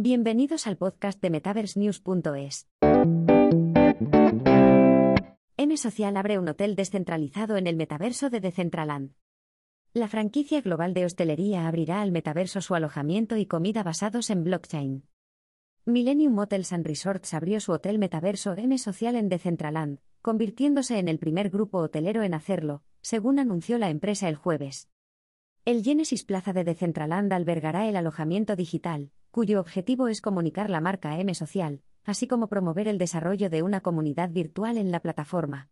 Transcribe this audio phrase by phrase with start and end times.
[0.00, 2.68] Bienvenidos al podcast de MetaverseNews.es.
[5.56, 9.14] M Social abre un hotel descentralizado en el metaverso de Decentraland.
[9.94, 15.08] La franquicia global de hostelería abrirá al metaverso su alojamiento y comida basados en blockchain.
[15.84, 21.18] Millennium Hotels and Resorts abrió su hotel metaverso M Social en Decentraland, convirtiéndose en el
[21.18, 24.88] primer grupo hotelero en hacerlo, según anunció la empresa el jueves.
[25.64, 31.18] El Genesis Plaza de Decentraland albergará el alojamiento digital, cuyo objetivo es comunicar la marca
[31.18, 35.68] M Social, así como promover el desarrollo de una comunidad virtual en la plataforma.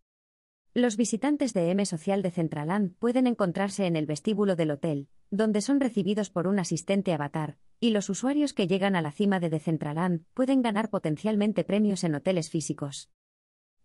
[0.73, 5.61] Los visitantes de M Social de Centraland pueden encontrarse en el vestíbulo del hotel, donde
[5.61, 9.49] son recibidos por un asistente avatar, y los usuarios que llegan a la cima de
[9.49, 13.09] Decentraland pueden ganar potencialmente premios en hoteles físicos.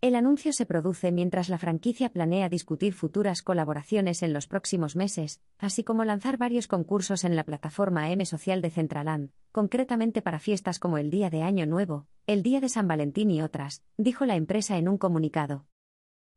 [0.02, 5.40] El anuncio se produce mientras la franquicia planea discutir futuras colaboraciones en los próximos meses,
[5.58, 10.80] así como lanzar varios concursos en la plataforma M Social de Centraland, concretamente para fiestas
[10.80, 14.34] como el Día de Año Nuevo, el Día de San Valentín y otras, dijo la
[14.34, 15.66] empresa en un comunicado.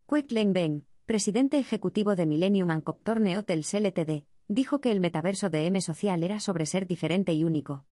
[0.05, 5.65] Kwek Leng Beng, presidente ejecutivo de Millennium and Hotels Ltd., dijo que el metaverso de
[5.65, 7.87] M Social era sobre ser diferente y único.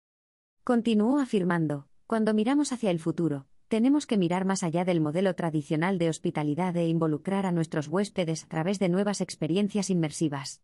[0.64, 5.98] Continuó afirmando, cuando miramos hacia el futuro, tenemos que mirar más allá del modelo tradicional
[5.98, 10.62] de hospitalidad e involucrar a nuestros huéspedes a través de nuevas experiencias inmersivas.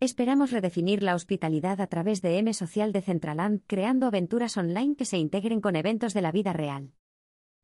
[0.00, 5.04] Esperamos redefinir la hospitalidad a través de M Social de Centraland, creando aventuras online que
[5.04, 6.92] se integren con eventos de la vida real.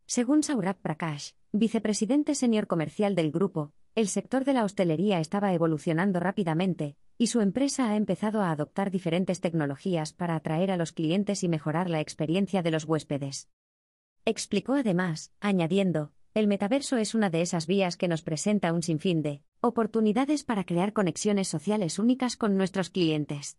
[0.07, 6.21] Según Saurabh Prakash, vicepresidente senior comercial del grupo, el sector de la hostelería estaba evolucionando
[6.21, 11.45] rápidamente, y su empresa ha empezado a adoptar diferentes tecnologías para atraer a los clientes
[11.45, 13.49] y mejorar la experiencia de los huéspedes.
[14.25, 19.23] Explicó además, añadiendo, el metaverso es una de esas vías que nos presenta un sinfín
[19.23, 23.59] de oportunidades para crear conexiones sociales únicas con nuestros clientes.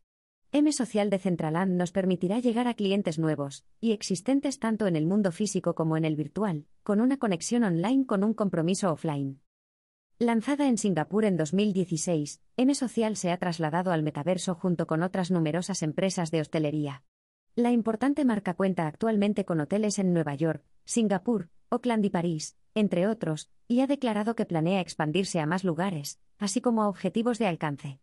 [0.53, 5.05] M Social de Centraland nos permitirá llegar a clientes nuevos y existentes tanto en el
[5.05, 9.41] mundo físico como en el virtual, con una conexión online con un compromiso offline.
[10.19, 15.31] Lanzada en Singapur en 2016, M Social se ha trasladado al metaverso junto con otras
[15.31, 17.03] numerosas empresas de hostelería.
[17.61, 23.05] La importante marca cuenta actualmente con hoteles en Nueva York, Singapur, Oakland y París, entre
[23.05, 27.45] otros, y ha declarado que planea expandirse a más lugares, así como a objetivos de
[27.45, 27.99] alcance.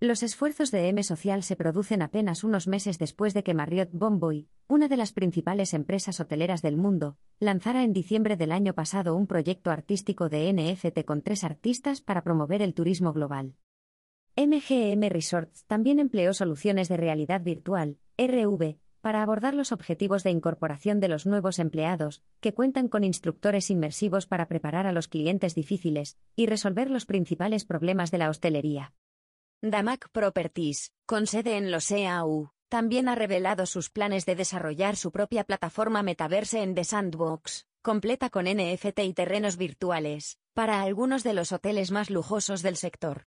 [0.00, 4.50] Los esfuerzos de M Social se producen apenas unos meses después de que Marriott Bonvoy,
[4.68, 9.26] una de las principales empresas hoteleras del mundo, lanzara en diciembre del año pasado un
[9.26, 13.56] proyecto artístico de NFT con tres artistas para promover el turismo global.
[14.36, 21.00] MGM Resorts también empleó soluciones de realidad virtual, RV, para abordar los objetivos de incorporación
[21.00, 26.16] de los nuevos empleados, que cuentan con instructores inmersivos para preparar a los clientes difíciles
[26.36, 28.94] y resolver los principales problemas de la hostelería.
[29.60, 35.12] Damac Properties, con sede en los EAU, también ha revelado sus planes de desarrollar su
[35.12, 41.34] propia plataforma Metaverse en The Sandbox, completa con NFT y terrenos virtuales, para algunos de
[41.34, 43.24] los hoteles más lujosos del sector.